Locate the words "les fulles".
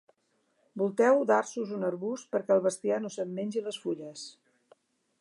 3.67-4.29